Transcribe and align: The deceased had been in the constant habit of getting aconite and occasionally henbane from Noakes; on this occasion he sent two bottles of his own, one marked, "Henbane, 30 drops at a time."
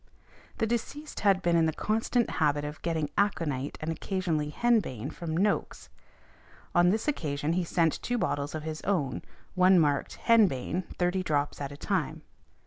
The 0.57 0.65
deceased 0.65 1.19
had 1.19 1.43
been 1.43 1.55
in 1.55 1.67
the 1.67 1.71
constant 1.71 2.27
habit 2.41 2.65
of 2.65 2.81
getting 2.81 3.11
aconite 3.19 3.77
and 3.79 3.91
occasionally 3.91 4.49
henbane 4.49 5.11
from 5.11 5.37
Noakes; 5.37 5.89
on 6.73 6.89
this 6.89 7.07
occasion 7.07 7.53
he 7.53 7.63
sent 7.63 8.01
two 8.01 8.17
bottles 8.17 8.55
of 8.55 8.63
his 8.63 8.81
own, 8.81 9.21
one 9.53 9.77
marked, 9.77 10.15
"Henbane, 10.15 10.85
30 10.97 11.21
drops 11.21 11.61
at 11.61 11.71
a 11.71 11.77
time." 11.77 12.23